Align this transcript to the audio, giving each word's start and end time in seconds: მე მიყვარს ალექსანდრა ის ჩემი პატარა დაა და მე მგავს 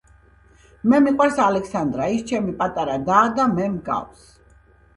მე 0.93 1.01
მიყვარს 1.07 1.37
ალექსანდრა 1.49 2.09
ის 2.15 2.25
ჩემი 2.33 2.57
პატარა 2.63 2.99
დაა 3.13 3.31
და 3.39 3.49
მე 3.55 3.71
მგავს 3.79 4.29